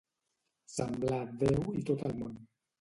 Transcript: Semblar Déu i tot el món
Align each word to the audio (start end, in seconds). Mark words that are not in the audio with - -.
Semblar 0.77 1.21
Déu 1.45 1.71
i 1.77 1.87
tot 1.93 2.11
el 2.11 2.19
món 2.25 2.37